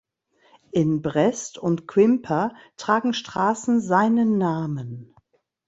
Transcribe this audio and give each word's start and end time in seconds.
In 0.71 1.03
Brest 1.03 1.59
und 1.59 1.87
Quimper 1.87 2.55
tragen 2.75 3.13
Straßen 3.13 3.79
seinen 3.81 4.39
Namen. 4.39 5.13